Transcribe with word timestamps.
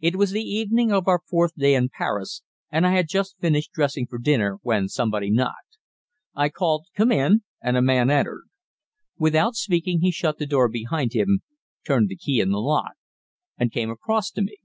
It 0.00 0.16
was 0.16 0.30
the 0.30 0.40
evening 0.42 0.90
of 0.90 1.06
our 1.06 1.20
fourth 1.28 1.54
day 1.54 1.74
in 1.74 1.90
Paris, 1.90 2.40
and 2.70 2.86
I 2.86 2.92
had 2.92 3.10
just 3.10 3.36
finished 3.40 3.72
dressing 3.72 4.06
for 4.06 4.18
dinner, 4.18 4.58
when 4.62 4.88
somebody 4.88 5.30
knocked. 5.30 5.76
I 6.34 6.48
called 6.48 6.86
"Come 6.96 7.12
in," 7.12 7.42
and 7.60 7.76
a 7.76 7.82
man 7.82 8.10
entered. 8.10 8.46
Without 9.18 9.56
speaking 9.56 10.00
he 10.00 10.12
shut 10.12 10.38
the 10.38 10.46
door 10.46 10.70
behind 10.70 11.12
him, 11.12 11.40
turned 11.86 12.08
the 12.08 12.16
key 12.16 12.40
in 12.40 12.48
the 12.52 12.58
lock, 12.58 12.94
and 13.58 13.70
came 13.70 13.90
across 13.90 14.30
to 14.30 14.40
me. 14.40 14.56